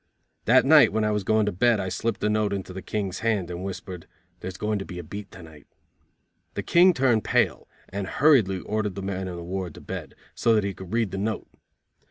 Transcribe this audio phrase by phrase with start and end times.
[0.45, 3.19] That night when I was going to bed I slipped the note into the Kings
[3.19, 4.07] hand and whispered:
[4.39, 5.67] "There's going to be a beat tonight."
[6.55, 10.55] The King turned pale, and hurriedly ordered the men in the ward to bed, so
[10.55, 11.47] that he could read the note.